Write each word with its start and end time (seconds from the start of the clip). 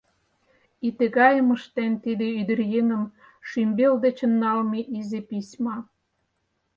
И 0.87 0.89
тыгайым 0.97 1.47
ыштен 1.55 1.93
тиде 2.03 2.27
ӱдыръеҥым 2.39 3.03
шӱмбел 3.49 3.93
дечын 4.03 4.31
налме 4.41 4.79
изи 4.97 5.19
письма. 5.29 5.75